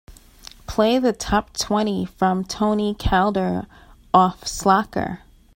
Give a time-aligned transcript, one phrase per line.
[0.65, 3.67] Play the top-twenty from Tony Calder
[4.11, 5.21] off Slacker.